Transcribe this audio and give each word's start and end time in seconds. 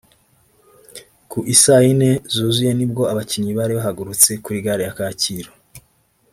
Ku 1.29 1.39
i 1.53 1.55
saa 1.63 1.81
yine 1.85 2.09
zuzuye 2.35 2.71
ni 2.75 2.85
bwo 2.91 3.03
abakinnyi 3.11 3.51
bari 3.57 3.73
bahagurutse 3.77 4.29
kuri 4.43 4.57
gare 4.65 4.83
ya 4.87 4.95
Kacyiru 4.97 5.51